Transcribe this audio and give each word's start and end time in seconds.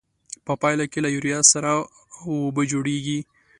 په 0.45 0.53
پایله 0.61 0.85
کې 0.91 0.99
له 1.05 1.09
یوریا 1.15 1.39
سره 1.51 1.69
او 2.19 2.29
اوبه 2.45 2.63
جوړیږي. 2.71 3.19